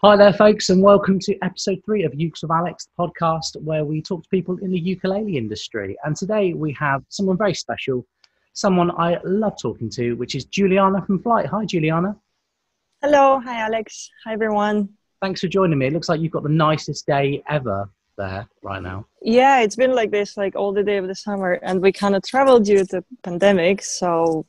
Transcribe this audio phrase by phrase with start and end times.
[0.00, 3.84] Hi there, folks, and welcome to episode three of Ukes with Alex, the podcast where
[3.84, 5.96] we talk to people in the ukulele industry.
[6.04, 8.06] And today we have someone very special,
[8.52, 11.46] someone I love talking to, which is Juliana from Flight.
[11.46, 12.14] Hi, Juliana.
[13.02, 13.40] Hello.
[13.40, 14.08] Hi, Alex.
[14.24, 14.88] Hi, everyone.
[15.20, 15.88] Thanks for joining me.
[15.88, 19.04] It looks like you've got the nicest day ever there right now.
[19.20, 22.14] Yeah, it's been like this like all the day of the summer, and we kind
[22.14, 24.46] of traveled due to pandemic, so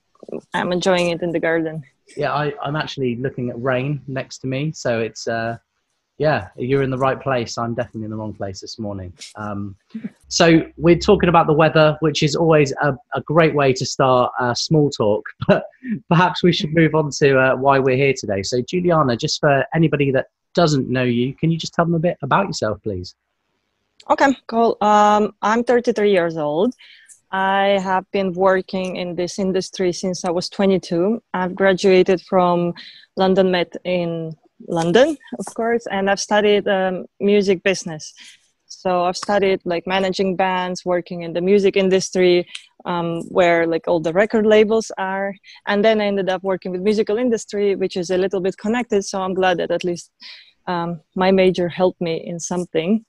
[0.54, 1.86] I'm enjoying it in the garden
[2.18, 5.58] yeah, I, I'm actually looking at rain next to me, so it's uh,
[6.20, 7.58] yeah, you're in the right place.
[7.58, 9.14] I'm definitely in the wrong place this morning.
[9.36, 9.76] Um,
[10.28, 14.32] so we're talking about the weather, which is always a, a great way to start
[14.40, 15.26] uh, small talk.
[15.48, 15.64] But
[16.10, 18.44] perhaps we should move on to uh, why we're here today.
[18.44, 22.00] So Juliana, just for anybody that doesn't know you, can you just tell them a
[22.00, 23.16] bit about yourself, please?
[24.10, 24.78] Okay, cool.
[24.82, 26.74] Um, I'm 33 years old.
[27.32, 31.22] I have been working in this industry since I was 22.
[31.34, 32.74] I've graduated from
[33.16, 34.36] London Met in
[34.68, 38.14] London, of course, and I've studied um, music business.
[38.66, 42.48] So I've studied like managing bands, working in the music industry,
[42.86, 45.34] um, where like all the record labels are,
[45.68, 49.04] and then I ended up working with musical industry, which is a little bit connected.
[49.06, 50.12] So I'm glad that at least
[50.68, 53.06] um, my major helped me in something.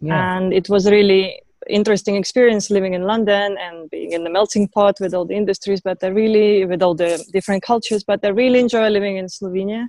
[0.00, 0.36] Yeah.
[0.36, 4.96] And it was really interesting experience living in London and being in the melting pot
[5.00, 8.60] with all the industries, but I really, with all the different cultures, but I really
[8.60, 9.88] enjoy living in Slovenia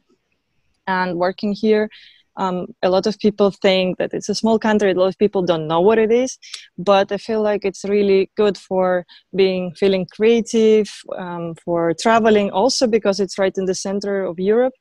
[0.88, 1.89] and working here.
[2.38, 4.92] Um, a lot of people think that it's a small country.
[4.92, 6.38] A lot of people don't know what it is,
[6.77, 9.05] but I feel like it's really good for
[9.36, 14.73] being feeling creative, um, for traveling, also because it's right in the center of Europe.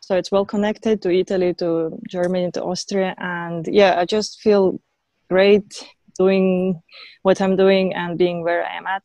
[0.00, 4.80] So it's well connected to Italy, to Germany, to Austria, and yeah, I just feel
[5.28, 5.86] great
[6.18, 6.80] doing
[7.22, 9.04] what I'm doing and being where I am at.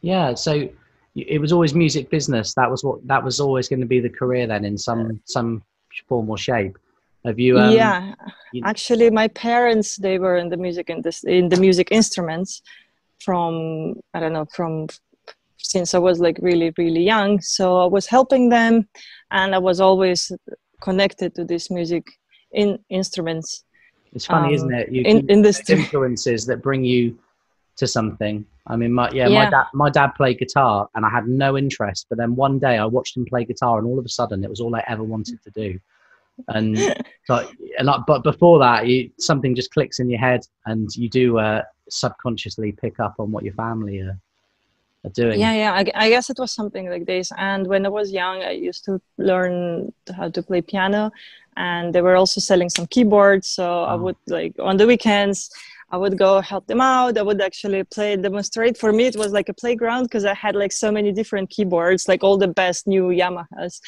[0.00, 0.68] Yeah, so
[1.14, 2.54] it was always music business.
[2.54, 5.62] That was what that was always going to be the career then in some some
[6.08, 6.76] form or shape.
[7.24, 7.58] Have you?
[7.58, 8.14] Um, yeah,
[8.52, 8.62] you...
[8.64, 12.62] actually, my parents they were in the music in this in the music instruments
[13.20, 14.88] from I don't know from
[15.56, 17.40] since I was like really really young.
[17.40, 18.88] So I was helping them,
[19.30, 20.32] and I was always
[20.82, 22.04] connected to this music
[22.52, 23.64] in instruments
[24.14, 24.92] it's funny, um, isn't it?
[24.92, 25.76] You, in, industry.
[25.76, 27.18] influences that bring you
[27.76, 28.46] to something.
[28.66, 31.58] I mean, my, yeah, yeah, my dad, my dad played guitar, and I had no
[31.58, 32.06] interest.
[32.08, 34.50] But then one day, I watched him play guitar, and all of a sudden, it
[34.50, 35.78] was all I ever wanted to do.
[36.48, 36.78] And
[37.26, 37.48] so,
[37.78, 41.38] and I, but before that, you, something just clicks in your head, and you do
[41.38, 44.18] uh, subconsciously pick up on what your family are,
[45.04, 45.40] are doing.
[45.40, 45.72] Yeah, yeah.
[45.72, 47.30] I, I guess it was something like this.
[47.36, 51.12] And when I was young, I used to learn how to play piano,
[51.56, 53.98] and they were also selling some keyboards so i uh-huh.
[53.98, 55.50] would like on the weekends
[55.90, 57.18] I would go help them out.
[57.18, 58.76] I would actually play, demonstrate.
[58.76, 62.08] For me, it was like a playground because I had like so many different keyboards,
[62.08, 63.80] like all the best new Yamahas,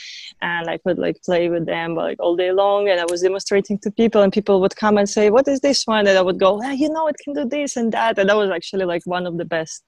[0.43, 2.89] and I could like play with them like all day long.
[2.89, 5.87] And I was demonstrating to people, and people would come and say, "What is this
[5.87, 8.29] one?" And I would go, ah, "You know, it can do this and that." And
[8.29, 9.83] that was actually like one of the best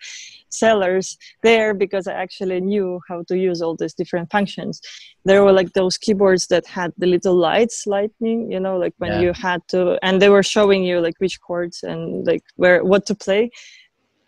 [0.51, 4.81] sellers there because I actually knew how to use all these different functions.
[5.25, 9.13] There were like those keyboards that had the little lights, lightning, you know, like when
[9.13, 9.21] yeah.
[9.21, 13.07] you had to, and they were showing you like which chords and like where what
[13.07, 13.51] to play.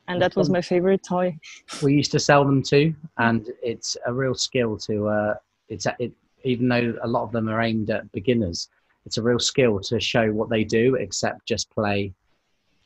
[0.08, 1.38] And that was my favorite toy.
[1.82, 5.34] We used to sell them too and it's a real skill to uh
[5.68, 8.68] it's it even though a lot of them are aimed at beginners
[9.06, 12.12] it's a real skill to show what they do except just play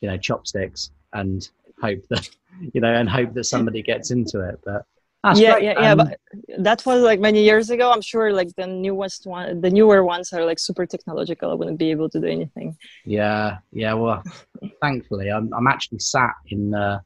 [0.01, 1.49] you know chopsticks and
[1.81, 2.29] hope that
[2.73, 4.59] you know and hope that somebody gets into it.
[4.63, 4.85] But
[5.25, 5.91] that's yeah, yeah, yeah.
[5.91, 6.19] Um, but
[6.59, 7.91] that was like many years ago.
[7.91, 11.49] I'm sure like the newest one, the newer ones are like super technological.
[11.49, 12.77] I wouldn't be able to do anything.
[13.05, 13.93] Yeah, yeah.
[13.93, 14.23] Well,
[14.81, 16.99] thankfully, I'm I'm actually sat in uh,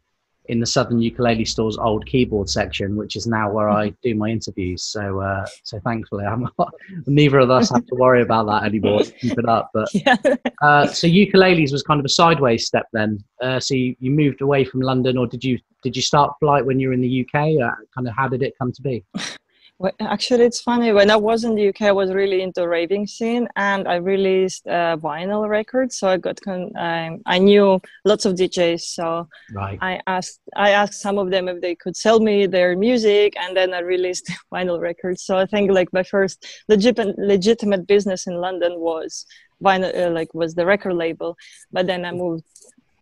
[0.50, 4.30] in the Southern Ukulele Store's old keyboard section, which is now where I do my
[4.30, 4.84] interviews.
[4.84, 6.74] So, uh, so thankfully, I'm not,
[7.06, 9.04] neither of us have to worry about that anymore.
[9.04, 9.70] Keep it up.
[9.76, 10.18] But yeah.
[10.64, 13.24] uh, so ukuleles was kind of a sideways step then.
[13.42, 16.66] Uh, so you, you moved away from London, or did you did you start flight
[16.66, 17.62] when you were in the UK?
[17.64, 19.06] Uh, kind of how did it come to be?
[19.80, 20.92] Well, actually, it's funny.
[20.92, 24.66] When I was in the UK, I was really into raving scene, and I released
[24.66, 25.94] vinyl record.
[25.94, 28.82] So I got, con- um, I knew lots of DJs.
[28.82, 29.80] So right.
[29.82, 33.56] I asked, I asked some of them if they could sell me their music, and
[33.56, 35.24] then I released vinyl records.
[35.24, 39.26] So I think like my first legit- legitimate business in London was
[39.64, 41.38] vinyl, uh, like was the record label.
[41.72, 42.44] But then I moved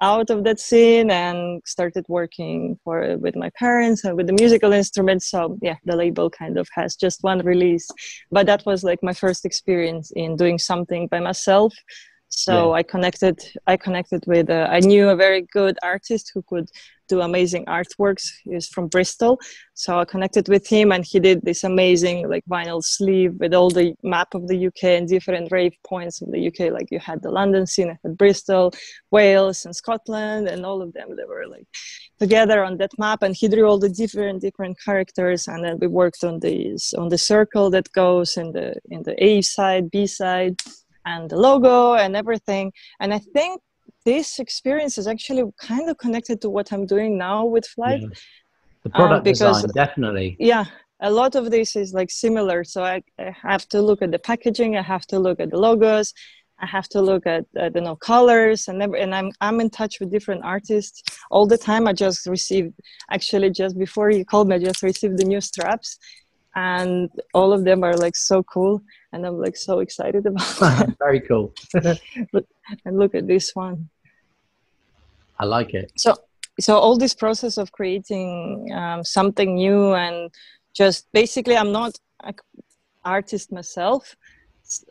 [0.01, 4.73] out of that scene and started working for with my parents and with the musical
[4.73, 5.29] instruments.
[5.29, 7.87] So yeah the label kind of has just one release.
[8.31, 11.73] But that was like my first experience in doing something by myself
[12.37, 12.79] So yeah.
[12.79, 13.43] I connected.
[13.65, 14.51] I connected with.
[14.51, 16.69] Uh, I knew a very good artist who could
[17.09, 18.25] do amazing artworks.
[18.43, 19.39] He's from Bristol,
[19.73, 23.71] so I connected with him, and he did this amazing like vinyl sleeve with all
[23.71, 26.71] the map of the UK and different rave points of the UK.
[26.71, 28.71] Like you had the London scene, I had Bristol,
[29.09, 31.15] Wales, and Scotland, and all of them.
[31.15, 31.67] They were like
[32.19, 35.87] together on that map, and he drew all the different different characters, and then we
[35.87, 40.05] worked on these on the circle that goes in the in the A side, B
[40.05, 40.57] side
[41.07, 42.65] and the logo and everything.
[42.99, 43.61] And I think
[44.05, 48.01] this experience is actually kind of connected to what I'm doing now with Flight.
[48.01, 48.07] Yeah.
[48.83, 50.29] The product um, because, design, definitely.
[50.39, 50.65] Yeah,
[51.01, 52.63] a lot of this is like similar.
[52.63, 54.77] So I, I, have to look at the packaging.
[54.77, 56.13] I have to look at the logos.
[56.59, 59.69] I have to look at I don't know colors and never, and I'm I'm in
[59.69, 61.87] touch with different artists all the time.
[61.87, 62.73] I just received
[63.11, 65.99] actually just before you called me, I just received the new straps,
[66.55, 68.81] and all of them are like so cool
[69.13, 70.95] and i'm like so excited about it.
[70.99, 71.53] very cool
[72.85, 73.89] and look at this one.
[75.39, 75.91] I like it.
[75.95, 76.15] So
[76.59, 80.31] so all this process of creating um, something new and
[80.73, 82.33] just basically i'm not an
[83.05, 84.15] artist myself.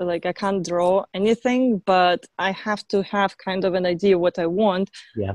[0.01, 4.39] Like i can't draw anything but i have to have kind of an idea what
[4.39, 5.35] i want yeah.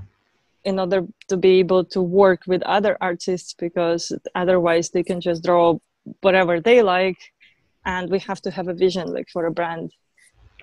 [0.63, 5.43] in order to be able to work with other artists because otherwise they can just
[5.43, 5.77] draw
[6.21, 7.19] whatever they like
[7.85, 9.91] and we have to have a vision like for a brand.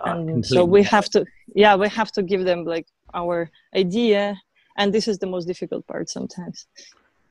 [0.06, 1.24] Uh, and so we have to
[1.54, 4.36] yeah we have to give them like our idea.
[4.76, 6.66] And this is the most difficult part sometimes.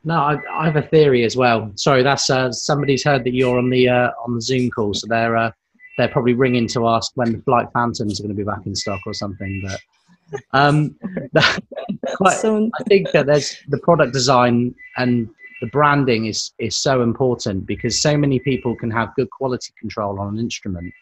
[0.04, 1.72] No i, I have a theory as well.
[1.76, 5.08] Sorry that's uh, somebody's heard that you're on the uh, on the zoom call so
[5.08, 5.52] they're uh,
[5.98, 8.76] they're probably ringing to ask when the flight phantoms are going to be back in
[8.76, 9.82] stock or something but
[10.54, 10.96] um
[12.16, 15.30] quite, so, i think that there's the product design and
[15.62, 20.20] the branding is is so important because so many people can have good quality control
[20.20, 20.94] on an instrument.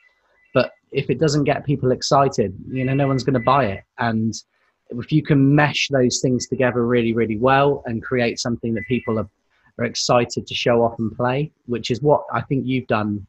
[0.54, 3.84] But if it doesn't get people excited you know no one's going to buy it.
[3.98, 4.34] And
[4.90, 9.18] if you can mesh those things together really really well and create something that people
[9.20, 9.30] are,
[9.80, 13.26] are excited to show off and play which is what i think you've done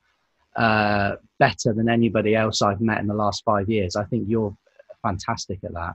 [0.56, 4.54] uh, better than anybody else i've met in the last five years i think you're
[5.06, 5.94] fantastic at that.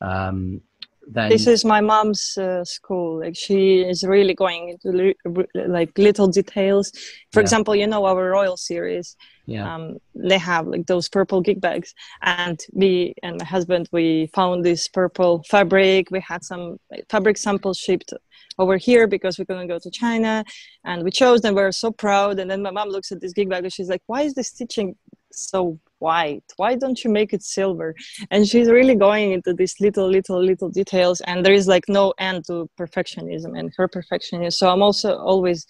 [0.00, 0.60] Um,
[1.06, 3.20] then this is my mom's uh, school.
[3.20, 6.92] Like she is really going into li- like little details.
[7.32, 7.44] For yeah.
[7.44, 9.16] example you know our royal series?
[9.46, 9.74] Yeah.
[9.74, 11.94] Um, they have like those purple gig bags.
[12.22, 16.10] And me and my husband we found this purple fabric.
[16.10, 18.12] We had some fabric samples shipped
[18.58, 20.44] over here because we couldn't go to china.
[20.84, 21.54] And we chose them.
[21.54, 22.38] We are so proud.
[22.38, 24.44] And then my mom looks at this gig bag and she's like why is the
[24.44, 24.96] stitching
[25.32, 26.44] so white.
[26.56, 27.94] Why don't you make it silver?
[28.30, 32.12] And she's really going into these little little little details and there is like no
[32.18, 34.52] end to perfectionism and her perfectionism.
[34.52, 35.66] So i'm also always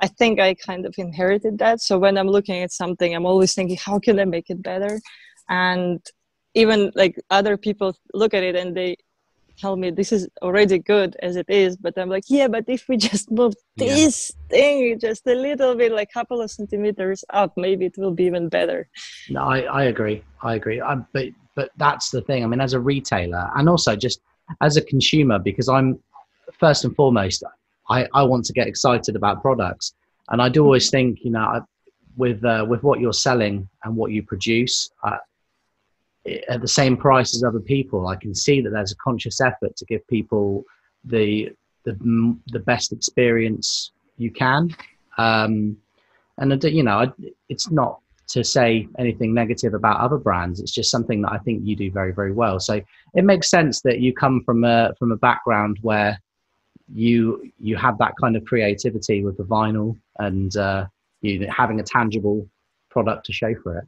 [0.00, 1.80] i think i kind of inherited that.
[1.80, 5.00] So when i'm looking at something i'm always thinking how can i make it better?
[5.48, 6.00] And
[6.54, 8.96] even like other people look at it and they
[9.60, 12.88] tell me this is already good as it is but i'm like yeah but if
[12.88, 14.48] we just move this yeah.
[14.48, 18.24] thing just a little bit like a couple of centimeters up maybe it will be
[18.24, 18.88] even better.
[19.28, 20.22] No i, I agree.
[20.42, 20.80] I agree.
[20.80, 22.42] I, but but that's the thing.
[22.44, 24.20] I mean as a retailer and also just
[24.60, 25.98] as a consumer because i'm
[26.58, 27.44] first and foremost
[27.88, 29.94] i i want to get excited about products.
[30.30, 31.66] And i do always think you know
[32.16, 35.16] with uh, with what you're selling and what you produce uh,
[36.26, 38.08] at the same price as other people.
[38.08, 40.64] I can see that there's a conscious effort to give people
[41.04, 41.50] the
[41.84, 44.74] the the best experience you can.
[45.18, 45.76] Um,
[46.38, 47.12] and you know,
[47.48, 50.60] it's not to say anything negative about other brands.
[50.60, 52.60] It's just something that I think you do very very well.
[52.60, 52.80] So
[53.14, 56.20] it makes sense that you come from a from a background where
[56.92, 60.86] you you have that kind of creativity with the vinyl and uh,
[61.22, 62.46] you having a tangible
[62.90, 63.84] product to show for it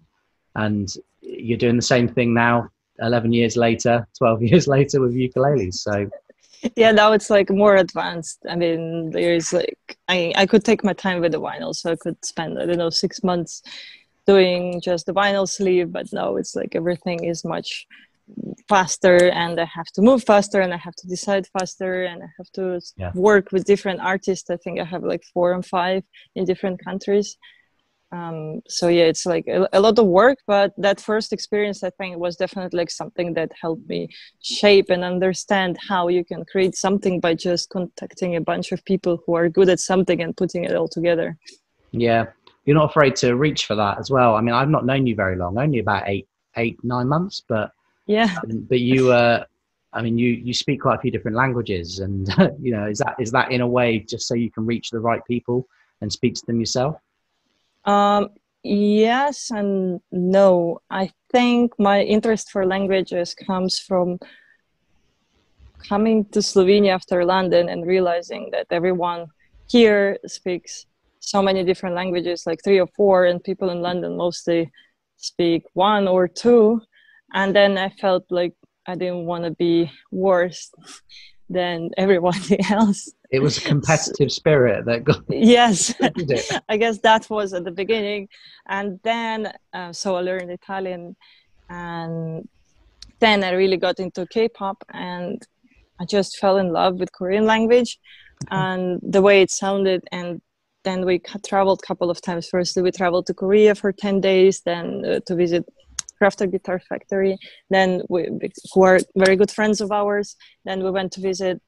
[0.55, 0.97] and
[1.43, 2.69] you're doing the same thing now
[3.01, 6.09] 11 years later 12 years later with ukuleles so.
[6.77, 8.39] Yeah now it's like more advanced.
[8.49, 11.97] I mean there's like i i could take my time with the vinyl so i
[11.97, 13.63] could spend i don't know six months
[14.27, 17.87] doing just the vinyl sleeve but now it's like everything is much
[18.69, 22.29] faster and i have to move faster and i have to decide faster and i
[22.39, 23.11] have to yeah.
[23.15, 24.49] work with different artists.
[24.49, 26.05] I think i have like four and five
[26.37, 27.37] in different countries
[28.13, 31.91] um, so yeah it's like a, a, lot of work but that first experience i
[31.91, 34.09] think was definitely like something that helped me
[34.43, 39.23] shape and understand how you can create something by just contacting a bunch of people
[39.27, 41.37] who are good at something and putting it all together.
[41.91, 42.27] Yeah.
[42.65, 44.37] You're not afraid to reach for that as well.
[44.37, 47.73] I mean i've not known you very long only about eight eight nine months but
[48.07, 48.37] yeah.
[48.45, 49.45] um, but you uh
[49.93, 52.29] i mean you you speak quite a few different languages and
[52.61, 55.01] you know is that is that in a way just so you can reach the
[55.01, 55.67] right people
[56.03, 56.97] and speak to them yourself
[57.85, 58.31] um,
[58.63, 60.81] yes and no.
[60.91, 64.19] I think my interest for languages comes from
[65.89, 69.27] coming to Slovenia after London and realizing that everyone
[69.69, 70.87] here speaks
[71.21, 74.71] so many different languages, like three or four, and people in London mostly
[75.17, 76.81] speak one or two.
[77.33, 78.55] And then I felt like
[78.87, 80.71] I didn't want to be worse
[81.49, 83.11] than everybody else.
[83.33, 85.25] It was a competitive spirit that got.
[85.29, 85.95] Yes,
[86.69, 88.29] I guess that was at the beginning,
[88.69, 91.17] and then uh, so I learned Italian,
[91.69, 92.49] and
[93.19, 95.43] then I really got into K-pop, and
[95.99, 97.99] I just fell in love with Korean language,
[98.51, 100.41] and the way it sounded, and
[100.85, 102.49] then we traveled a couple of times.
[102.49, 105.65] Firstly, we traveled to Korea for ten days, then uh, to visit
[106.21, 107.39] Crafter Guitar Factory.
[107.71, 108.29] Then we,
[108.73, 110.37] who are very good friends of ours.
[110.65, 111.61] Then we went to visit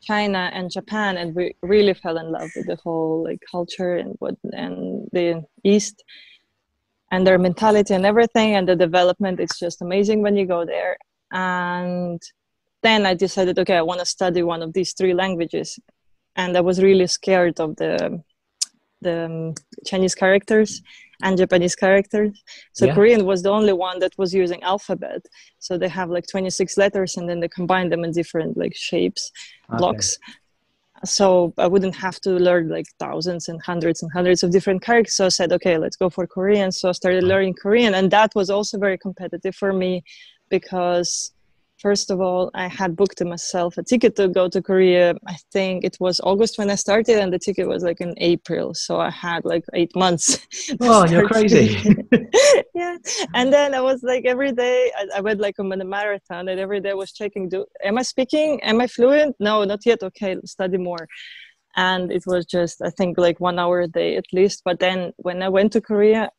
[0.00, 4.14] China and Japan, and we really fell in love with the whole like culture and
[4.18, 6.02] what and the East
[7.10, 8.54] and their mentality and everything.
[8.54, 10.96] And the development It's just amazing when you go there.
[11.32, 12.20] And
[12.82, 15.78] then I decided, okay, I want to study one of these three languages,
[16.36, 18.22] and I was really scared of the
[19.00, 19.54] the um,
[19.86, 20.82] Chinese characters
[21.22, 22.42] and Japanese characters.
[22.72, 22.94] So yeah.
[22.94, 25.22] Korean was the only one that was using alphabet.
[25.58, 29.32] So they have like 26 letters and then they combine them in different like shapes,
[29.68, 29.78] okay.
[29.78, 30.18] blocks.
[31.04, 35.14] So I wouldn't have to learn like thousands and hundreds and hundreds of different characters.
[35.14, 36.72] So I said, okay, let's go for Korean.
[36.72, 37.32] So I started uh-huh.
[37.34, 40.02] learning Korean and that was also very competitive for me
[40.48, 41.32] because
[41.78, 45.14] First of all, I had booked myself a ticket to go to Korea.
[45.28, 48.74] I think it was August when I started, and the ticket was like in April.
[48.74, 50.38] So I had like eight months.
[50.80, 51.78] Oh, you're crazy.
[52.74, 52.96] yeah.
[53.34, 56.58] And then I was like every day, I, I went like on a marathon, and
[56.58, 58.60] every day I was checking do, am I speaking?
[58.62, 59.36] Am I fluent?
[59.38, 60.02] No, not yet.
[60.02, 61.06] Okay, study more.
[61.76, 64.62] And it was just, I think, like one hour a day at least.
[64.64, 66.30] But then when I went to Korea,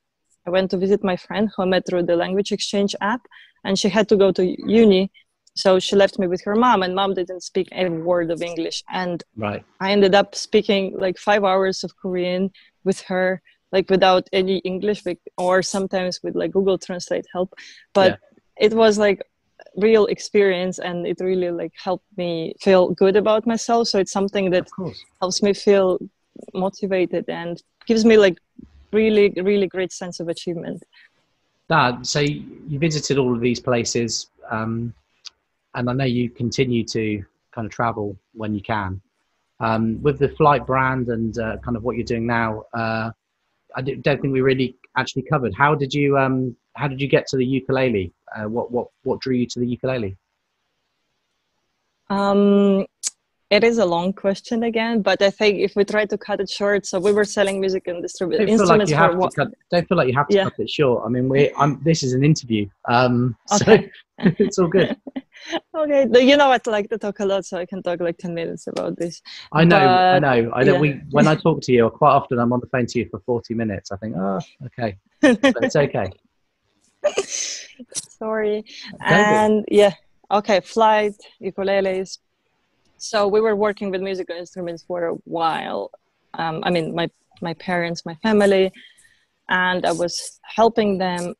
[0.46, 3.22] I went to visit my friend who I met through the language exchange app,
[3.64, 5.12] and she had to go to uni
[5.60, 8.84] so she left me with her mom and mom didn't speak a word of english.
[8.90, 9.64] And right.
[9.80, 12.52] I ended up speaking like five hours of korean
[12.84, 15.04] with her like without any english
[15.38, 17.54] or sometimes with like google translate help.
[17.94, 18.66] But yeah.
[18.68, 19.20] it was like
[19.76, 23.88] real experience and it really like helped me feel good about myself.
[23.88, 24.68] So it's something that
[25.22, 26.00] helps me feel
[26.54, 28.38] motivated and gives me like
[28.94, 30.84] really really great sense of achievement.
[31.70, 34.94] Dad so you visited all of these places um,
[35.76, 39.02] and I know you continue to kind of travel when you can.
[39.60, 43.12] Um, with the flight brand and uh, kind of what you're doing now, uh,
[43.76, 45.54] I don't think we really actually covered.
[45.54, 48.12] How did you um, how did you get to the ukulele?
[48.36, 50.18] Uh, what what what drew you to the ukulele?
[52.10, 52.86] Um,
[53.50, 56.50] it is a long question again, but I think if we try to cut it
[56.50, 60.08] short, so we were selling music and distributing instruments like for cut, don't feel like
[60.08, 60.44] you have to yeah.
[60.44, 61.04] cut it short.
[61.06, 63.90] I mean, we I'm, this is an interview, um, okay.
[64.20, 64.96] so it's all good.
[65.76, 68.36] okay, you know I like to talk a lot, so I can talk like ten
[68.36, 69.22] minutes about this.
[69.52, 70.74] I know, but, I know, I know.
[70.74, 70.80] Yeah.
[70.80, 73.20] We when I talk to you, quite often I'm on the phone to you for
[73.26, 73.92] forty minutes.
[73.92, 76.12] I think, oh, okay, but it's okay.
[78.20, 78.64] Sorry,
[79.00, 79.94] and yeah,
[80.30, 82.20] okay, flight ukuleles
[83.00, 85.92] so we were working with musical instruments for a while.
[86.36, 87.10] Um, i mean my
[87.42, 88.72] my parents my family
[89.50, 91.34] and i was helping them.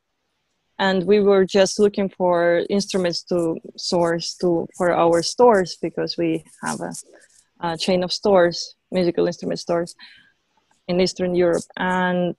[0.78, 6.42] And we were just looking for instruments to source to for our stores because we
[6.64, 6.92] have a,
[7.60, 9.94] a chain of stores musical instrument stores
[10.88, 11.64] in eastern europe.
[11.76, 12.34] And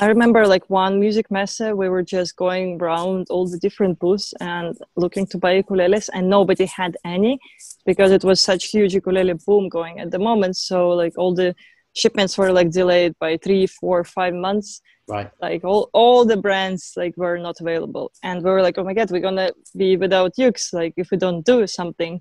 [0.00, 4.76] I remember like one Musikmesse, we were just going around all the different booths and
[4.96, 7.38] looking to buy ukuleles, and nobody had any
[7.86, 10.56] because it was such huge ukulele boom going at the moment.
[10.56, 11.54] So like all the
[11.94, 14.80] shipments were like delayed by three, four, five months.
[15.08, 15.30] Right.
[15.40, 18.94] Like all, all the brands like were not available, and we were like, oh my
[18.94, 22.20] god, we're gonna be without ukes like if we don't do something.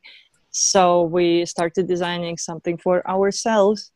[0.52, 3.92] So we started designing something for ourselves,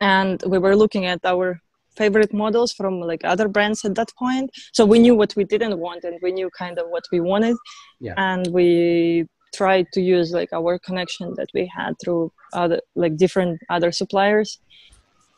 [0.00, 1.60] and we were looking at our
[1.96, 4.50] favorite models from like other brands at that point.
[4.72, 7.56] So we knew what we didn't want and we knew kind of what we wanted.
[8.00, 8.14] Yeah.
[8.16, 13.60] and we tried to use like our connection that we had through other like different
[13.68, 14.58] other suppliers.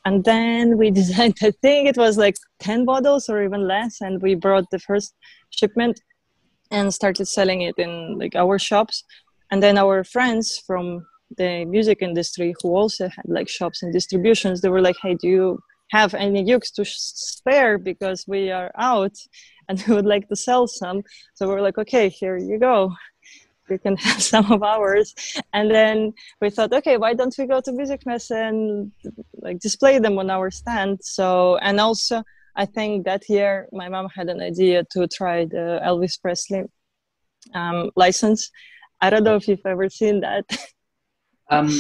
[0.05, 4.23] And then we designed i think it was like 10 bottles or even less and
[4.23, 5.15] we brought the first
[5.51, 6.01] shipment
[6.71, 9.05] and started selling it in like our shops.
[9.51, 11.07] And then our friends from
[11.37, 15.29] the music industry who also had like shops and distributions they were like hey do
[15.29, 15.59] you
[15.95, 19.17] have any ukes to spare because we are out
[19.69, 20.99] and we would like to sell some.
[21.35, 22.79] So we're like, okay, here you go.
[23.71, 25.15] You can have some of ours.
[25.55, 28.93] And then we thought, okay, why don't we go to Musikmesse and
[29.47, 30.99] like display them on our stand?
[31.03, 32.23] So, and also
[32.63, 36.65] I think that year my mom had an idea to try the Elvis Presley
[37.55, 38.51] um, license.
[39.01, 40.45] I don't know if you've ever seen that.
[41.49, 41.71] um,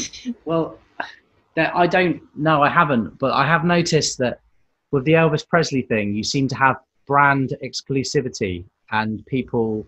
[0.46, 0.78] well,
[1.56, 2.22] I don't.
[2.36, 3.18] No, I haven't.
[3.18, 4.40] But I have noticed that
[4.90, 9.86] with the Elvis Presley thing, you seem to have brand exclusivity, and people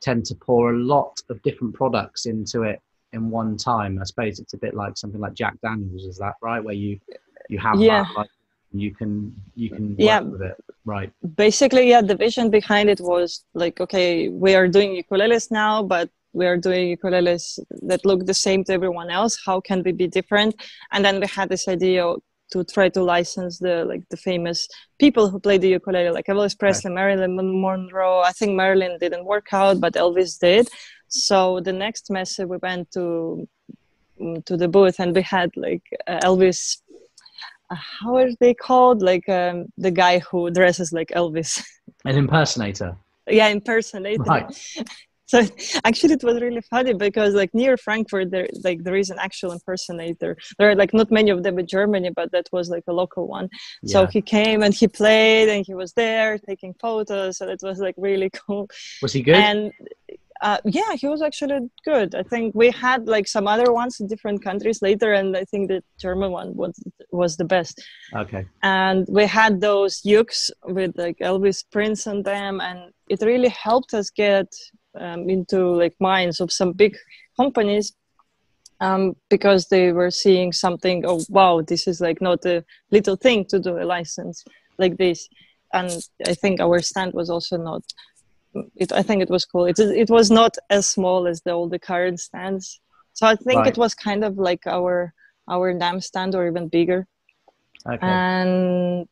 [0.00, 2.80] tend to pour a lot of different products into it
[3.12, 3.98] in one time.
[4.00, 6.62] I suppose it's a bit like something like Jack Daniels, is that right?
[6.62, 7.00] Where you
[7.48, 8.04] you have yeah.
[8.04, 8.30] that, like,
[8.72, 10.20] you can you can work yeah.
[10.20, 11.10] with it, right?
[11.36, 12.02] Basically, yeah.
[12.02, 16.58] The vision behind it was like, okay, we are doing ukuleles now, but we are
[16.58, 17.58] doing ukuleles
[17.90, 19.38] that look the same to everyone else.
[19.46, 20.54] How can we be different?
[20.92, 22.02] And then we had this idea
[22.52, 26.58] to try to license the like the famous people who play the ukulele, like Elvis
[26.58, 26.94] Presley, right.
[26.94, 28.20] Marilyn Monroe.
[28.20, 30.68] I think Marilyn didn't work out, but Elvis did.
[31.08, 33.48] So the next message we went to
[34.20, 36.60] mm, to the booth and we had like uh, Elvis.
[37.70, 39.00] Uh, how are they called?
[39.02, 41.64] Like um, the guy who dresses like Elvis.
[42.04, 42.94] An impersonator.
[43.26, 44.22] yeah, impersonator.
[44.22, 44.76] Right.
[45.26, 45.42] so
[45.84, 49.52] actually it was really funny because like near frankfurt there like there is an actual
[49.52, 52.92] impersonator there are like not many of them in germany but that was like a
[52.92, 53.48] local one
[53.82, 53.92] yeah.
[53.92, 57.78] so he came and he played and he was there taking photos so it was
[57.78, 58.68] like really cool
[59.02, 59.72] was he good and
[60.42, 62.14] uh, yeah, he was actually good.
[62.14, 65.68] I think we had like some other ones in different countries later, and I think
[65.68, 66.78] the German one was
[67.10, 67.82] was the best.
[68.14, 68.46] Okay.
[68.62, 73.94] And we had those ukes with like Elvis prints on them, and it really helped
[73.94, 74.48] us get
[75.00, 76.96] um, into like minds of some big
[77.36, 77.94] companies
[78.80, 81.04] um, because they were seeing something.
[81.06, 84.44] Oh wow, this is like not a little thing to do a license
[84.78, 85.28] like this.
[85.72, 85.90] And
[86.26, 87.82] I think our stand was also not
[88.76, 89.66] it, I think it was cool.
[89.66, 92.80] It, it was not as small as the all the current stands,
[93.12, 93.68] so I think right.
[93.68, 95.12] it was kind of like our
[95.48, 97.06] our NAMM stand or even bigger.
[97.86, 97.98] Okay.
[98.06, 99.06] And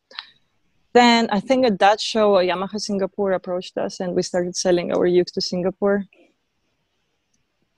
[0.94, 5.06] then I think at that show, Yamaha Singapore approached us, and we started selling our
[5.06, 6.04] ukes to Singapore.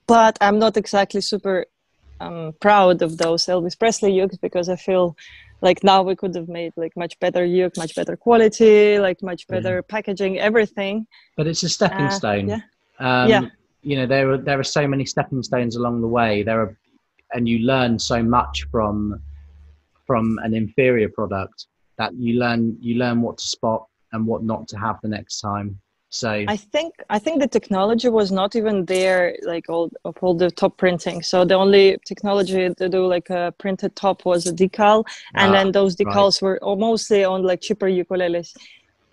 [0.05, 1.65] But I'm not exactly super
[2.21, 5.17] um, proud of those Elvis Presley ukes because I feel
[5.61, 9.47] like now we could have made like much better uke much better quality like much
[9.47, 9.89] better yeah.
[9.89, 12.61] packaging everything but it's a stepping uh, stone yeah.
[12.99, 13.45] Um, yeah
[13.81, 16.77] you know there are there are so many stepping stones along the way there are
[17.33, 19.19] and you learn so much from
[20.05, 24.67] from an inferior product that you learn you learn what to spot and what not
[24.67, 25.79] to have the next time
[26.09, 30.33] so I think I think the technology was not even there, like all of all
[30.33, 31.21] the top printing.
[31.21, 35.03] So the only technology to do like a printed top was a decal,
[35.35, 36.61] and ah, then those decals right.
[36.63, 38.55] were mostly on like cheaper ukuleles.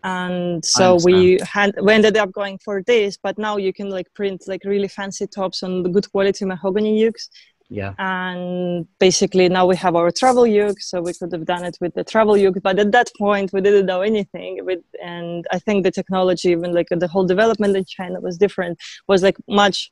[0.05, 4.13] And so we had we ended up going for this, but now you can like
[4.15, 7.29] print like really fancy tops on the good quality mahogany ukes
[7.69, 7.95] yeah.
[7.99, 11.95] And basically now we have our travel uke so we could have done it with
[11.95, 15.83] the travel uke but at that point we didn't know anything with and i think
[15.83, 19.91] the technology even like the whole development in china was different was like much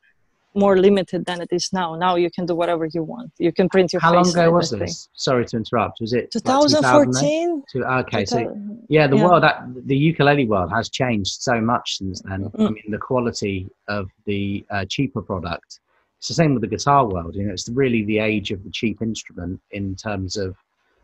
[0.55, 1.95] more limited than it is now.
[1.95, 3.33] Now you can do whatever you want.
[3.39, 5.09] You can print your how long ago was this?
[5.15, 6.01] Sorry to interrupt.
[6.01, 8.55] Was it 2014 like okay so
[8.89, 9.25] yeah the yeah.
[9.25, 12.45] world that the ukulele world has changed so much since then.
[12.45, 12.67] Mm.
[12.67, 15.81] i mean the quality of the uh, cheaper product
[16.23, 17.35] it's the same with the guitar world.
[17.35, 20.55] You know, it's really the age of the cheap instrument in terms of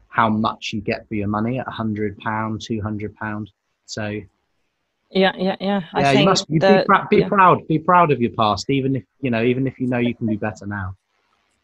[0.06, 3.50] how much you get for your money at hundred pound, two hundred pound.
[3.86, 4.20] So
[5.10, 5.80] yeah, yeah, yeah.
[5.92, 7.28] I yeah, you must you the, be, pr- be yeah.
[7.28, 7.66] proud.
[7.66, 10.28] Be proud of your past, even if you know, even if you know you can
[10.28, 10.94] do better now.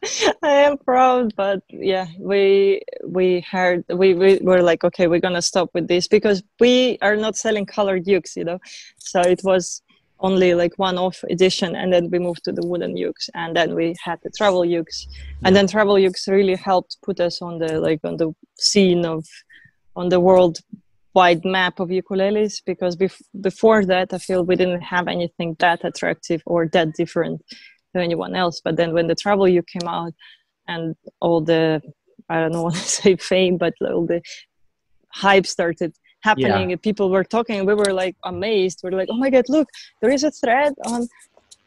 [0.42, 5.40] I am proud, but yeah, we we heard we, we were like, okay, we're gonna
[5.40, 8.58] stop with this because we are not selling colored ukes, you know.
[8.98, 9.80] So it was
[10.20, 13.74] only like one off edition and then we moved to the wooden ukes and then
[13.74, 15.06] we had the travel ukes
[15.44, 19.26] and then travel ukes really helped put us on the like on the scene of
[19.96, 20.60] on the world
[21.14, 25.84] wide map of ukuleles because bef- before that i feel we didn't have anything that
[25.84, 27.40] attractive or that different
[27.94, 28.60] to anyone else.
[28.62, 30.12] But then when the travel uke came out
[30.68, 31.82] and all the
[32.30, 34.22] i don't know what to say fame but all the
[35.12, 35.92] hype started
[36.28, 36.76] happening yeah.
[36.88, 39.68] people were talking we were like amazed we are like oh my god look
[40.00, 41.06] there is a thread on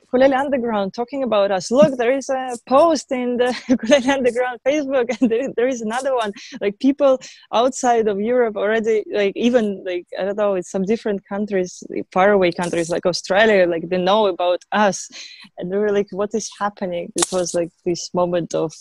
[0.08, 1.70] Ukulele Underground talking about us.
[1.70, 6.16] Look, there is a post in the Ukulele Underground Facebook, and there, there is another
[6.16, 6.32] one.
[6.62, 7.20] Like people
[7.54, 12.52] outside of Europe already, like even like I don't know, it's some different countries, faraway
[12.52, 15.10] countries like Australia, like they know about us,
[15.58, 18.74] and they were like, "What is happening?" It was like this moment of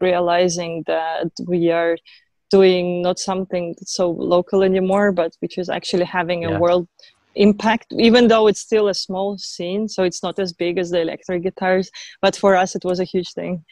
[0.00, 1.96] realizing that we are
[2.50, 6.58] doing not something so local anymore, but which is actually having a yeah.
[6.58, 6.88] world
[7.36, 9.88] impact, even though it's still a small scene.
[9.88, 13.04] So it's not as big as the electric guitars, but for us, it was a
[13.04, 13.64] huge thing.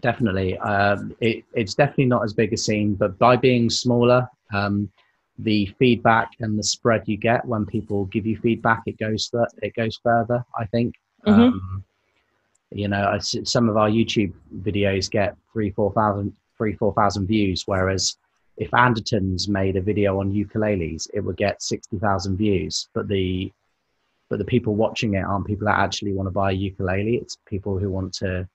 [0.00, 0.58] Definitely.
[0.58, 4.90] Um, it, it's definitely not as big a scene, but by being smaller, um,
[5.38, 9.46] the feedback and the spread you get when people give you feedback, it goes th-
[9.62, 10.44] it goes further.
[10.58, 10.94] I think.
[11.26, 11.52] Mhm.
[11.52, 11.84] Um,
[12.70, 17.26] you know, I some of our YouTube videos get three, four thousand, three, four thousand
[17.26, 18.16] views, whereas
[18.58, 22.88] if Andertons made a video on ukuleles, it would get sixty thousand views.
[22.92, 23.50] But the
[24.28, 27.16] but the people watching it aren't people that actually want to buy a ukulele.
[27.16, 28.46] It's people who want to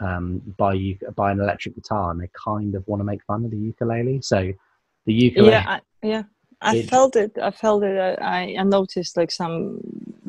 [0.00, 3.44] um, buy you buy an electric guitar and they kind of want to make fun
[3.44, 4.20] of the ukulele.
[4.22, 4.52] So
[5.06, 6.22] the ukulele, yeah I, yeah
[6.60, 9.80] i It- felt it i felt it I, I noticed like some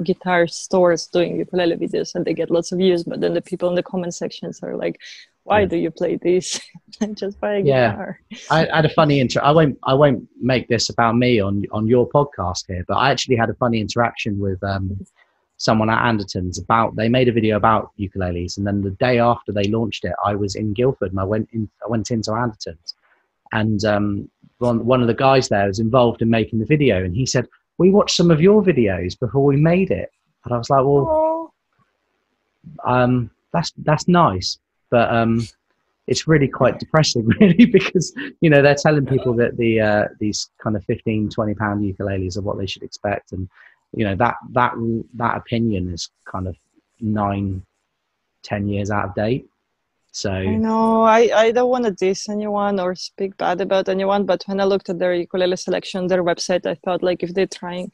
[0.01, 3.67] guitar stores doing ukulele videos and they get lots of views but then the people
[3.69, 4.97] in the comment sections are like
[5.43, 5.65] why Yeah.
[5.67, 6.59] do you play this
[7.13, 7.91] just buy a Yeah.
[7.91, 9.41] guitar I, I had a funny inter.
[9.43, 9.77] I won't.
[9.83, 13.49] I won't make this about me on on your podcast here, but I actually had
[13.49, 14.99] a funny interaction with um,
[15.57, 16.95] someone at Andertons about.
[16.95, 20.33] They made a video about ukuleles, and then the day after they launched it, I
[20.35, 21.69] was in Guildford, and I went in.
[21.85, 22.93] I went into Andertons,
[23.51, 27.15] and um, one one of the guys there was involved in making the video, and
[27.15, 30.09] he said, "We watched some of your videos before we made it,"
[30.45, 31.51] and I was like, "Well, oh,
[32.85, 34.57] um, that's that's nice,
[34.91, 35.41] but um,
[36.07, 40.49] it's really quite depressing, really, because you know they're telling people that the uh, these
[40.61, 43.49] kind of 15 20 pound ukuleles are what they should expect, and
[43.95, 44.73] you know that that
[45.15, 46.55] that opinion is kind of
[46.99, 47.65] nine,
[48.43, 49.47] ten years out of date.
[50.11, 54.43] So I I, I don't want to diss anyone or speak bad about anyone, but
[54.45, 57.91] when I looked at their ukulele selection, their website, I thought like if they're trying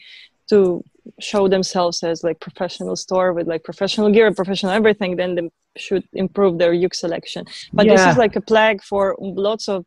[0.50, 0.84] to
[1.20, 5.50] show themselves as like professional store with like professional gear and professional everything, then they
[5.78, 7.46] should improve their uke selection.
[7.74, 9.86] But this is like a plague for lots of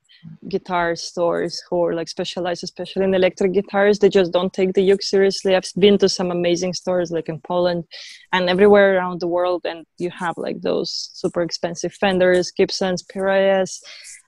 [0.48, 3.98] guitar stores who are like specialized, especially in electric guitars.
[3.98, 5.54] They just don't take the uke seriously.
[5.56, 7.84] I've been to some amazing stores like in Poland
[8.32, 13.80] and everywhere around the world, and you have like those super expensive Fenders, Gibsons, Piraeus.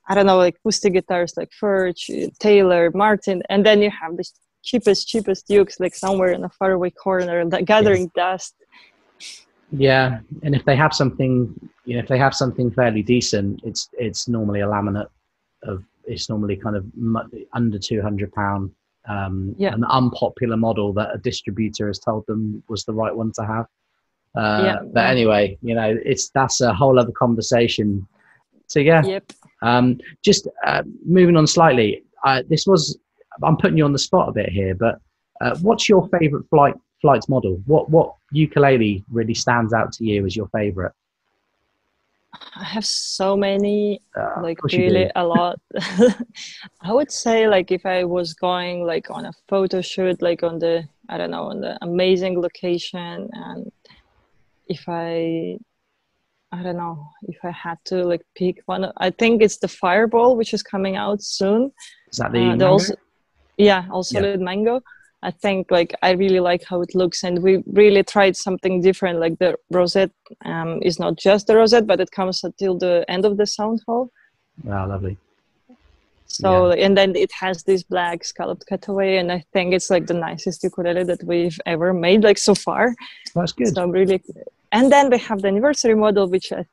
[0.09, 4.25] I don't know, like acoustic guitars like Furch, Taylor, Martin, and then you have the
[4.63, 8.55] cheapest, cheapest Dukes like somewhere in a faraway corner, like gathering dust.
[9.71, 13.89] yeah, and if they have something, you know, if they have something fairly decent, it's
[13.99, 15.09] it's normally a laminate
[15.65, 16.85] of it's normally kind of
[17.55, 18.71] under 200 pound
[19.09, 19.75] um Yeah.
[19.75, 23.67] an unpopular model that a distributor has told them was the right one to have
[24.37, 24.79] uh Yeah.
[24.93, 28.07] but anyway you know it's that's a whole other conversation
[28.69, 29.33] so yeah Yep.
[29.63, 32.99] um just uh, moving on slightly uh, this was
[33.43, 35.01] i'm putting you on the spot a bit here but
[35.43, 37.61] uh, what's your favorite flight flights model?
[37.67, 40.93] What what ukulele really stands out to you as your favorite?
[42.57, 44.85] I have so many uh, like course you do.
[44.85, 45.61] really a lot.
[46.81, 50.59] I would say like if i was going like on a photo shoot like on
[50.59, 53.71] the i don't know on the amazing location and
[54.67, 55.59] if i
[56.53, 60.37] i don't know if i had to like pick one i think it's the fireball
[60.37, 61.71] which is coming out soon.
[62.11, 62.57] Is that the, uh,
[63.59, 63.93] the mango?
[63.93, 64.21] also, yeah.
[64.21, 64.81] also with mango.
[65.23, 69.21] I think like i really like how it looks and we really tried something different
[69.21, 70.11] like the rosette
[70.45, 73.81] um, is not just the rosette but it comes until the end of the sound
[73.87, 74.11] hole
[74.65, 75.17] wow lovely.
[76.27, 80.15] So and then it has this black scalloped cutaway and i think it's like the
[80.15, 82.95] nicest ukulele that we've ever made like so far.
[83.35, 83.69] That's good.
[83.75, 84.23] So i'm really
[84.73, 86.65] and then we have the anniversary model which i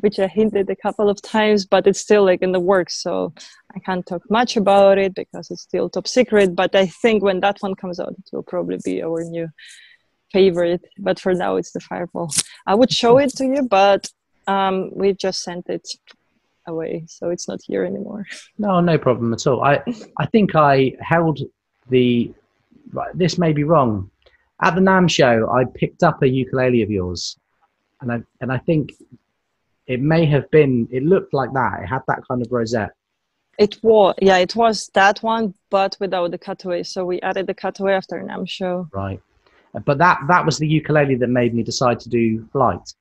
[0.00, 3.32] which i hinted a couple of times but it's still like in the works so
[3.74, 7.40] i can't talk much about it because it's still top secret but i think when
[7.40, 9.48] that one comes out it will probably be our new
[10.32, 12.30] favorite but for now it's the fireball
[12.66, 14.08] i would show it to you but
[14.48, 15.88] um, we just sent it
[16.68, 18.24] away so it's not here anymore
[18.58, 19.62] No, no problem at all.
[19.62, 19.82] I,
[20.18, 21.40] I think I held
[21.88, 22.32] the.
[22.92, 24.10] Right, this may be wrong.
[24.62, 27.36] At the NAMM show, I picked up a ukulele of yours,
[28.00, 28.92] and I and I think
[29.86, 30.88] it may have been.
[30.90, 31.80] It looked like that.
[31.82, 32.92] It had that kind of rosette.
[33.58, 36.82] It was, yeah, it was that one, but without the cutaway.
[36.82, 38.88] So we added the cutaway after NAMM show.
[38.92, 39.20] Right.
[39.84, 42.94] But that that was the ukulele that made me decide to do flight,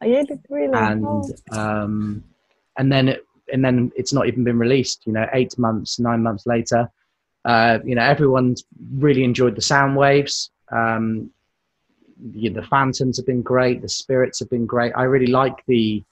[0.00, 0.72] it really.
[0.74, 1.30] and oh.
[1.52, 2.24] um,
[2.78, 5.06] and then it, and then it's not even been released.
[5.06, 6.90] You know, eight months, nine months later,
[7.44, 10.50] uh, you know, everyone's really enjoyed the sound waves.
[10.72, 11.30] Um,
[12.32, 13.82] you the phantoms have been great.
[13.82, 14.92] The spirits have been great.
[14.96, 16.02] I really like the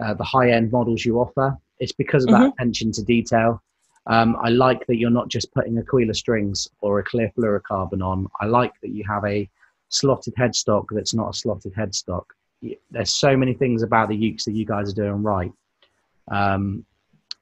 [0.00, 1.56] uh, the high end models you offer.
[1.80, 3.62] It's because of that attention to detail.
[4.06, 8.02] Um, I like that you're not just putting a Aquila strings or a clear fluorocarbon
[8.02, 8.26] on.
[8.40, 9.48] I like that you have a
[9.90, 12.24] slotted headstock that's not a slotted headstock.
[12.90, 15.52] There's so many things about the ukes that you guys are doing right.
[16.30, 16.84] Um,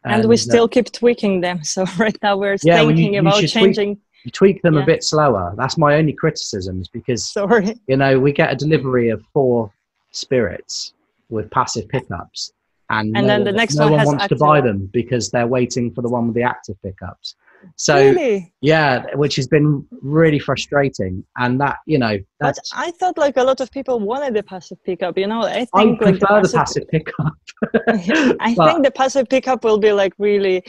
[0.05, 1.65] and, we uh, still keep tweaking them.
[1.65, 3.99] So right now we're Yeah, you- thinking you about tweak- changing.
[4.25, 4.83] you tweak them Yeah.
[4.83, 5.55] a bit slower.
[5.57, 7.75] That's my only criticisms because Sorry.
[7.87, 9.73] you know we get a delivery of four
[10.13, 10.93] spirits
[11.29, 12.53] with passive pickups,
[12.91, 15.31] and, And no then the one- next no one one wants to buy them because
[15.31, 17.35] they're waiting for the one with the active pickups.
[17.75, 18.53] So really?
[18.61, 21.25] yeah, which has been really frustrating.
[21.37, 24.79] And that you know, But I thought like a lot of people wanted the passive
[24.85, 25.19] pickup.
[25.19, 27.33] You know, I I think like prefer the passive pickup.
[28.41, 30.63] I But- think the passive pickup will be like really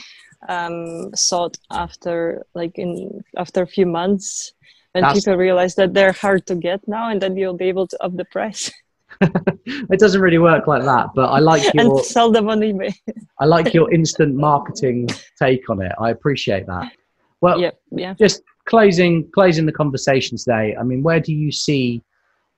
[0.48, 4.52] um, sought after, like in after a few months
[4.92, 7.96] when people realize that they're hard to get now, and then you'll be able to
[8.02, 8.72] up the price
[9.66, 12.94] it doesn't really work like that, but I like your and sell them on eBay.
[13.40, 15.08] I like your instant marketing
[15.40, 15.92] take on it.
[16.00, 16.92] I appreciate that.
[17.40, 18.14] Well, yeah, yeah.
[18.14, 20.76] just closing closing the conversation today.
[20.78, 22.02] I mean, where do you see?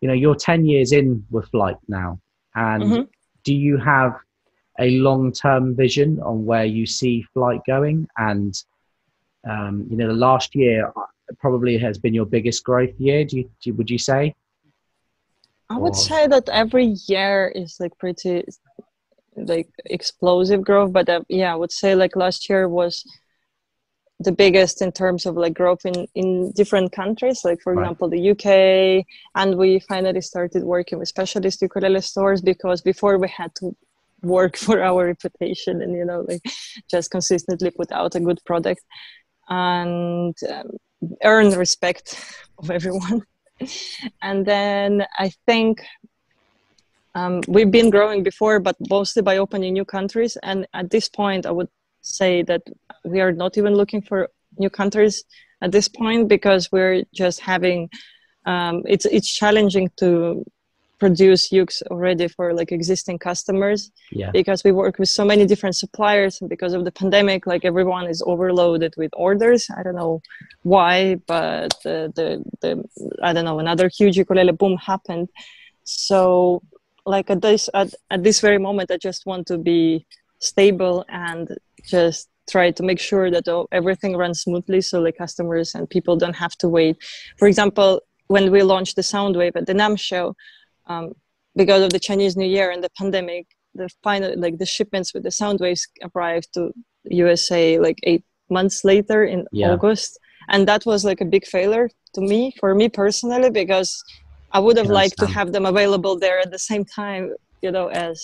[0.01, 2.19] You know, you're ten years in with Flight now,
[2.55, 3.09] and Mhm.
[3.45, 4.17] do you have
[4.79, 8.09] a long term vision on where you see Flight going?
[8.17, 8.55] And
[9.49, 11.03] um, you know, the last year uh,
[11.39, 13.25] probably has been your biggest growth year.
[13.25, 14.35] Do you, do you would you say?
[15.71, 18.45] I would say that every year is like pretty
[19.37, 23.05] like explosive growth, but uh, yeah, I would say like last year was
[24.21, 27.85] the biggest in terms of like growth in in different countries like for Right.
[27.85, 28.47] example the uk
[29.35, 33.75] and we finally started working with specialist ukulele stores because before we had to
[34.23, 36.43] work for our reputation and you know like
[36.91, 38.83] just consistently put out a good product
[39.49, 40.71] and um,
[41.25, 42.07] earn respect
[42.59, 43.23] of everyone
[44.23, 45.83] and then i think
[47.17, 50.37] um, we've been growing before but mostly by opening new countries.
[50.43, 51.69] And at this point i would
[52.03, 52.63] say that
[53.05, 55.25] we are not even looking for new countries
[55.63, 57.89] at this point because we're just having
[58.47, 60.45] um, it's it's challenging to
[61.01, 65.77] produce ukes already for like existing customers Yeah, because we work with so many different
[65.83, 69.61] suppliers and because of the pandemic like everyone is overloaded with orders.
[69.77, 70.21] I don't know
[70.63, 72.29] why but the the,
[72.63, 72.71] the
[73.27, 75.29] i don't know another huge ukulele boom happened.
[75.85, 76.63] So
[77.07, 80.07] like at this at, at this very moment i just want to be
[80.39, 81.45] stable and
[81.95, 86.35] just try to make sure that everything runs smoothly so the customers and people don't
[86.45, 86.97] have to wait.
[87.39, 87.91] For example
[88.35, 90.37] when we launched the soundwave at the NAMM show
[90.91, 91.05] um,
[91.61, 93.45] because of the chinese new year and the pandemic
[93.81, 96.63] the final like the shipments with the soundwaves arrived to
[97.05, 98.25] usa like eight
[98.57, 99.73] months later in Yeah.
[99.73, 100.11] august
[100.53, 103.91] and that was like a big failure to me for me personally because
[104.57, 107.25] i would have liked to have them available there at the same time
[107.65, 108.19] you know as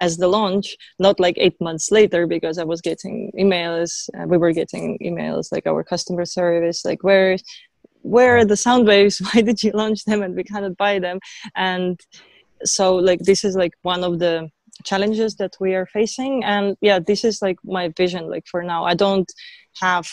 [0.00, 0.66] as the launch
[0.98, 5.44] not like eight months later because i was getting emails uh, we were getting emails
[5.54, 7.36] like our customer service like where
[8.08, 9.18] where are the sound waves?
[9.26, 10.22] Why did you launch them?
[10.22, 11.18] And we cannot buy them.
[11.54, 12.00] And
[12.64, 14.48] so like this is like one of the
[14.84, 16.44] challenges that we are facing.
[16.44, 18.84] And yeah this is like my vision like for now.
[18.84, 19.30] I don't
[19.80, 20.08] have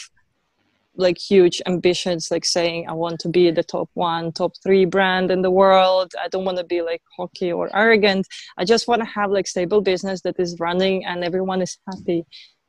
[0.97, 5.29] like huge ambitions like saying i want to be the top one top three brand
[5.29, 6.13] in the world.
[6.23, 8.25] I don't want to be like cocky or arrogant.
[8.57, 12.25] I just want to have like stable business that is running and everyone is happy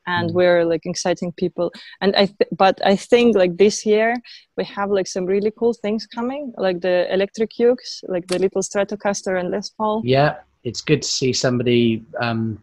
[0.06, 0.34] and Mm.
[0.34, 4.14] we're like exciting people and i th- but i think like this year
[4.56, 8.62] we have like some really cool things coming like the electric ukes like the little
[8.62, 10.36] stratocaster and les paul yeah.
[10.64, 12.60] It's good to see somebody um,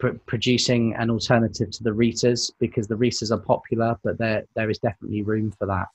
[0.00, 4.68] pr- producing an alternative to the Risas because the Risas are popular, but there there
[4.70, 5.86] is definitely room for that.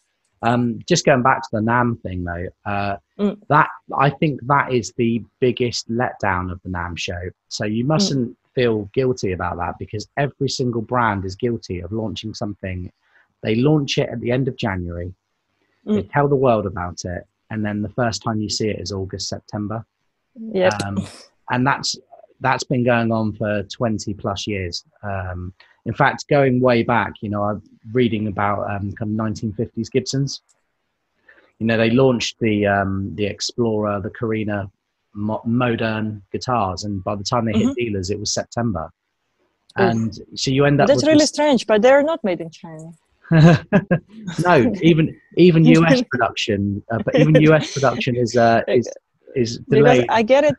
[0.42, 3.36] Um, just going back to the NAMM thing though, uh, Mm.
[3.50, 3.68] that
[4.06, 7.22] I think that is the biggest letdown of the NAMM show.
[7.50, 12.34] So you mustn't feel guilty about that because every single brand is guilty of launching
[12.34, 12.92] something.
[13.44, 15.14] They launch it at the end of January.
[15.86, 16.12] They Mm.
[16.12, 19.30] tell the world about it, and then the first time you see it is August,
[19.30, 19.86] September
[20.52, 21.08] yeah um,
[21.50, 21.96] and that's
[22.40, 25.54] that's been going on for 20 plus years um,
[25.86, 30.42] in fact going way back you know i'm reading about um, kind of 1950s gibsons
[31.60, 34.70] you know they launched the um, the explorer the korina
[35.18, 38.90] mo- modern guitars and by the time they hit dealers it was september.
[39.76, 42.92] And so you end up that's really this- strange but they're not made in china.
[44.48, 48.88] No even even us production uh, but even us production is uh, is
[49.36, 50.06] is because delayed.
[50.10, 50.56] I get it.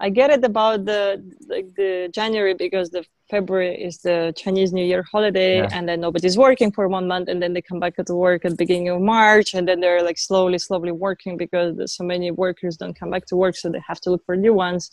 [0.00, 4.84] I get it about the like the January because the February is the Chinese New
[4.84, 5.68] Year holiday, Yeah.
[5.72, 8.50] and then nobody's working for one month, and then they come back to work at
[8.52, 12.76] the beginning of March, and then they're like slowly, slowly working because so many workers
[12.76, 14.90] don't come back to work, so they have to look for new ones.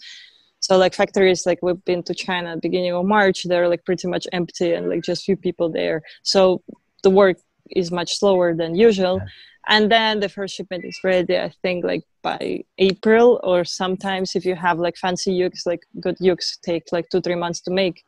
[0.62, 4.08] So like factories, like we've been to China at beginning of March, they're like pretty
[4.08, 6.02] much empty and like just few people there.
[6.24, 6.62] So
[7.04, 7.38] the work
[7.76, 9.18] is much slower than usual.
[9.18, 9.28] Yeah.
[9.68, 14.46] And then the first shipment is ready, I think, like by April, or sometimes if
[14.46, 18.04] you have like fancy ukes, like good ukes take like two, three months to make.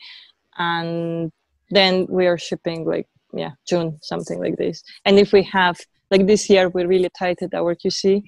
[0.58, 1.32] And
[1.69, 4.82] then we are shipping like, yeah, June, something like this.
[5.06, 8.24] And if we have, like this year, we really tightened our QC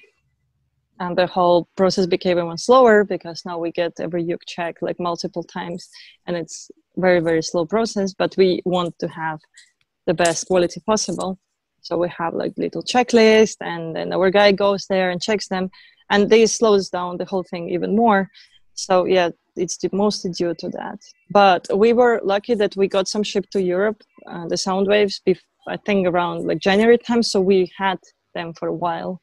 [1.00, 5.00] and the whole process became even slower because now we get every uke check like
[5.00, 5.90] multiple times
[6.28, 9.40] and it's very very slow process but we want to have
[10.06, 11.40] the best quality possible.
[11.82, 15.70] So we have like little checklist, and then our guy goes there and checks them,
[16.10, 18.30] and this slows down the whole thing even more.
[18.74, 21.00] So yeah, it's mostly due to that.
[21.30, 25.22] But we were lucky that we got some shipped to Europe, uh, the sound waves,
[25.68, 27.24] I think around like January time.
[27.24, 28.00] So we had
[28.34, 29.22] them for a while.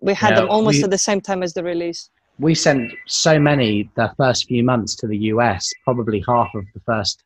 [0.00, 2.10] We had yeah, them almost we, at the same time as the release.
[2.38, 6.80] We sent so many the first few months to the US, probably half of the
[6.80, 7.22] first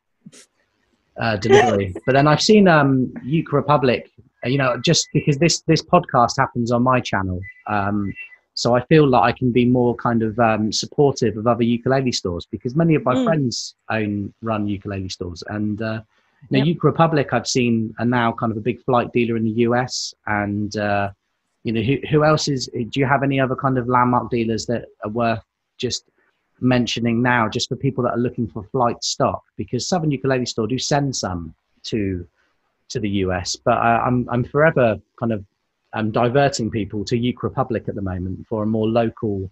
[1.19, 1.93] uh, delivery.
[2.05, 4.11] but then I've seen um, Uke Republic,
[4.45, 7.39] uh, you know, just because this this podcast happens on my channel.
[7.67, 8.13] Um,
[8.53, 12.13] so I feel like I can be more kind of um, supportive of other ukulele
[12.13, 13.25] stores because many of my mm.
[13.25, 16.01] friends own run ukulele stores, and uh,
[16.51, 16.67] know, yep.
[16.67, 20.13] Uke Republic I've seen are now kind of a big flight dealer in the US,
[20.27, 21.11] and uh,
[21.63, 22.67] you know who who else is?
[22.67, 25.43] Do you have any other kind of landmark dealers that are worth
[25.77, 26.05] just
[26.59, 29.43] mentioning now, just for people that are looking for flight stock?
[29.57, 32.27] Because Southern Ukulele Store do send some to
[32.87, 35.43] to the US, but I, I'm I'm forever kind of
[35.93, 39.49] um, diverting people to Uke Republic at the moment for a more local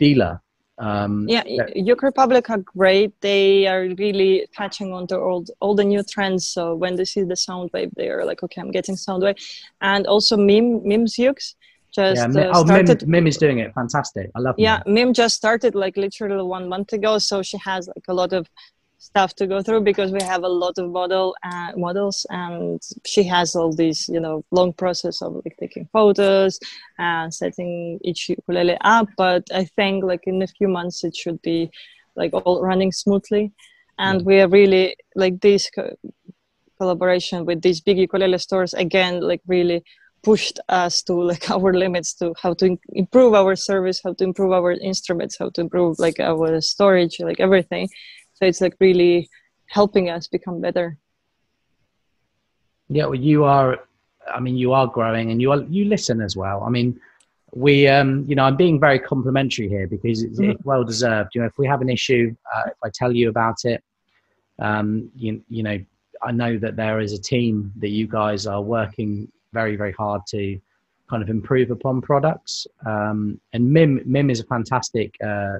[0.00, 0.40] dealer.
[0.78, 3.12] Um, yeah, Uke Republic are great.
[3.20, 6.48] They are really catching on to all, all the new trends.
[6.48, 9.36] So when they see the sound wave, they are like, okay, I'm getting sound wave.
[9.80, 11.54] And also Mim, Mim's Ukes
[11.94, 14.30] just yeah, Mim, uh, oh, Mim, Mim, is doing it fantastic.
[14.34, 14.62] I love it.
[14.62, 17.18] Yeah, Mim just started like literally one month ago.
[17.18, 18.48] So she has like a lot of
[19.04, 23.22] stuff to go through because we have a lot of model uh, models and she
[23.22, 26.58] has all these you know long process of like taking photos
[26.98, 31.40] and setting each ukulele up but i think like in a few months it should
[31.42, 31.70] be
[32.16, 33.52] like all running smoothly
[33.98, 35.96] and we are really like this co-
[36.78, 39.84] collaboration with these big ukulele stores again like really
[40.24, 44.52] pushed us to like our limits to how to improve our service how to improve
[44.52, 47.88] our instruments how to improve like our storage like everything.
[48.34, 49.28] So it's like really
[49.66, 50.98] helping us become better.
[52.88, 53.80] Yeah well you are
[54.34, 56.64] i mean you are growing and you are you listen as well.
[56.64, 57.00] I mean
[57.54, 60.50] we um you know i'm being very complimentary here because it's, mm-hmm.
[60.52, 61.30] it's well deserved.
[61.34, 63.82] You know if we have an issue uh, if i tell you about it
[64.60, 65.78] um you, you know
[66.22, 69.28] i know that there is a team that you guys are working
[69.60, 70.60] very very hard to
[71.08, 75.58] kind of improve upon products um and mim mim is a fantastic uh,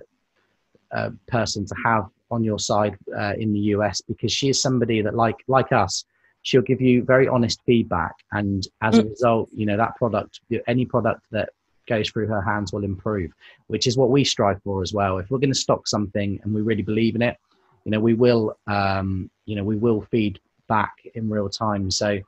[0.93, 2.05] uh person to have
[2.35, 6.05] on your side uh, in the US because she is somebody that, like like us,
[6.43, 9.01] she'll give you very honest feedback, and as mm.
[9.01, 11.51] a result, you know that product, any product that
[11.87, 13.31] goes through her hands will improve,
[13.69, 15.19] which is what we strive for as well.
[15.19, 17.37] If we're going to stock something and we really believe in it,
[17.85, 21.91] you know, we will, um, you know, we will feed back in real time.
[21.91, 22.21] So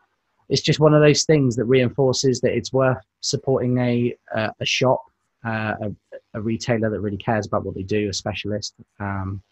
[0.49, 4.67] it's just one of those things that reinforces that it's worth supporting a uh, a
[4.67, 5.03] shop,
[5.45, 5.91] uh, a,
[6.35, 8.75] a, retailer that really cares about what they do, a specialist.
[9.01, 9.43] Um,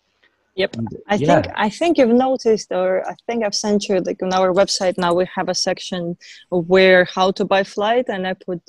[0.57, 0.77] Yep.
[0.77, 1.43] And, I yeah.
[1.43, 4.97] think I think you've noticed, or I think I've sent you like on our website
[4.97, 6.17] now we have a section
[6.51, 8.63] where how to buy flight, and I put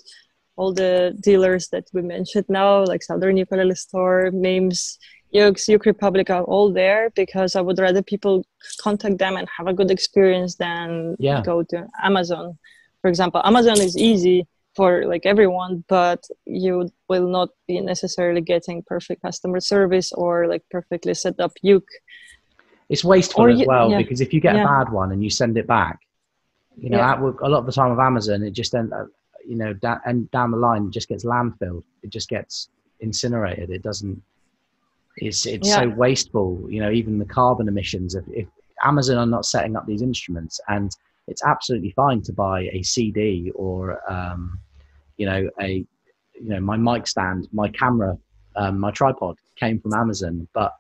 [0.56, 4.98] all the dealers that we mentioned now, like Southern Ukulele Store, Mims,
[5.36, 8.46] Ukes, Uke Republic are all there because I would rather people
[8.80, 11.42] contact them and have a good experience than yeah.
[11.42, 12.58] go to Amazon.
[13.02, 18.84] For example, Amazon is easy for like everyone but you will not be necessarily getting
[18.84, 21.88] perfect customer service or like perfectly set up uke
[22.90, 23.98] it's wasteful or as well yeah.
[23.98, 24.64] because if you get yeah.
[24.64, 26.00] a bad one and you send it back
[26.78, 27.20] you know yeah.
[27.20, 29.08] a lot of the time with amazon it just end up
[29.46, 32.70] you know da- and down the line it just gets landfilled it just gets
[33.00, 34.22] incinerated it doesn't
[35.18, 38.48] it's it's so wasteful you know even the carbon emissions if, if
[38.84, 40.96] amazon are not setting up these instruments and
[41.28, 44.60] it's absolutely fine to buy a cd or um,
[45.18, 45.86] you know a
[46.34, 48.18] you know my mic stand my camera
[48.56, 50.74] um, my tripod came from amazon but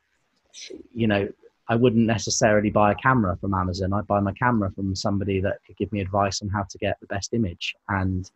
[0.94, 1.28] you know
[1.70, 3.94] i wouldn't necessarily buy a camera from amazon.
[3.94, 7.00] I'd buy my camera from somebody that could give me advice on how to get
[7.00, 8.30] the best image and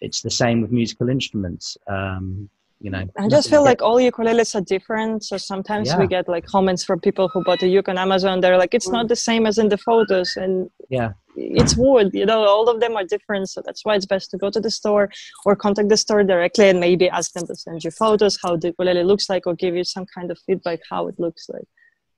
[0.00, 1.76] it's the same with musical instruments.
[1.86, 2.48] Um,
[2.80, 5.98] you know i just feel like all ukuleles are different so sometimes yeah.
[5.98, 8.88] we get like comments from people who bought a uke on amazon they're like it's
[8.88, 9.08] not mm.
[9.08, 11.12] the same as in the photos and yeah.
[11.36, 14.38] it's wood you know all of them are different so that's why it's best to
[14.38, 15.10] go to the store
[15.44, 18.68] or contact the store directly and maybe ask them to send you photos how the
[18.68, 21.68] ukulele looks like or give you some kind of feedback how it looks like.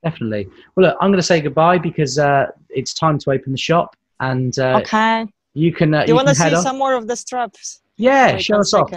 [0.03, 0.47] Definitely.
[0.75, 3.95] Well look i'm going to say goodbye because uh, it's time to open the shop
[4.19, 5.25] and uh, okay.
[5.53, 6.63] you can uh, you, you want to see off.
[6.63, 7.81] some more of the straps?
[7.97, 8.91] Yeah Wait, show us off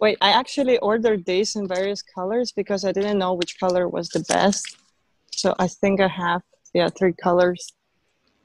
[0.00, 4.08] Wait, I actually ordered these in various colors because I didn't know which color was
[4.10, 4.76] the best.
[5.30, 6.42] So I think I have,
[6.72, 7.72] yeah, three colors.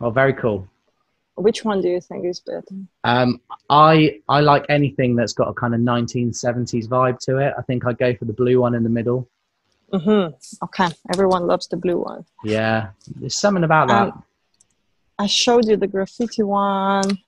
[0.02, 0.68] Oh, very cool.
[1.36, 2.64] Which one do you think is better?
[3.04, 7.54] Um, I I like anything that's got a kind of 1970s vibe to it.
[7.58, 9.28] I think I'd go for the blue one in the middle.
[9.92, 10.64] Mm-hmm.
[10.66, 12.26] Okay, everyone loves the blue one.
[12.44, 14.08] Yeah, there's something about that.
[14.10, 14.24] Um,
[15.18, 17.20] I showed you the graffiti one.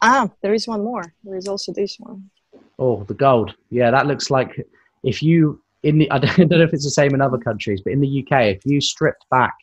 [0.00, 1.12] Ah, there is one more.
[1.22, 2.30] There is also this one.
[2.78, 3.54] Oh, the gold.
[3.70, 4.66] Yeah, that looks like
[5.02, 7.92] if you in the I don't know if it's the same in other countries, but
[7.92, 9.54] in the UK, if you stripped back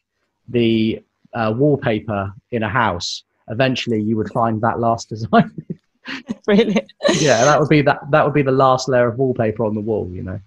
[0.48, 1.02] the
[1.34, 5.52] uh, wallpaper in a house, eventually you would find that last design.
[6.48, 6.86] really?
[7.20, 8.00] yeah, that would be that.
[8.12, 10.10] That would be the last layer of wallpaper on the wall.
[10.12, 10.40] You know.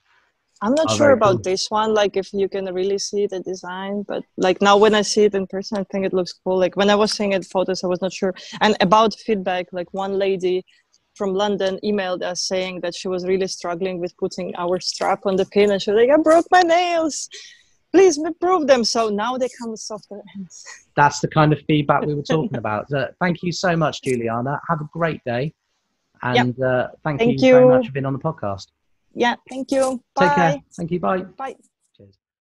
[0.65, 1.43] I'm not Oh, sure about cool.
[1.43, 5.03] this one, like if you can really see the design, but like now when I
[5.03, 6.57] see it in person, I think it looks cool.
[6.57, 8.33] Like when I was seeing it photos, I was not sure.
[8.61, 10.65] And about feedback, like one lady
[11.23, 15.37] from London emailed us saying that she was really struggling with putting our strap on
[15.37, 17.29] the pin, and she was like, "I broke my nails.
[17.93, 20.65] Please improve them." So now they come with softer ends.
[21.01, 22.93] That's the kind of feedback we were talking about.
[22.93, 24.61] Uh, thank you so much, Juliana.
[24.69, 25.55] Have a great day,
[26.23, 28.67] and uh, thank, Thank you, very much for being on the podcast.
[29.15, 30.03] Yeah, thank you.
[30.17, 30.27] Bye.
[30.27, 30.55] Take care.
[30.77, 30.99] Thank you.
[30.99, 31.23] Bye.
[31.43, 31.55] Bye.